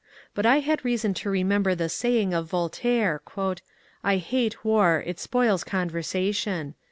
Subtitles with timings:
[0.33, 3.21] But I had reason to remember the saying of Voltaire,"
[4.03, 6.73] I hate War; it spoils conversation."